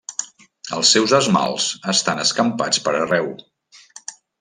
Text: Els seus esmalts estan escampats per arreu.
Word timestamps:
Els 0.77 0.93
seus 0.95 1.13
esmalts 1.19 1.69
estan 1.95 2.25
escampats 2.27 2.83
per 2.89 2.99
arreu. 3.05 3.33